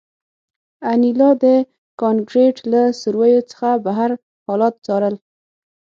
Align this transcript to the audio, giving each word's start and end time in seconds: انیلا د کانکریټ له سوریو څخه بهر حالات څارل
انیلا 0.91 1.29
د 1.43 1.45
کانکریټ 2.01 2.55
له 2.71 2.81
سوریو 3.01 3.41
څخه 3.51 3.69
بهر 3.85 4.09
حالات 4.47 4.75
څارل 4.85 5.15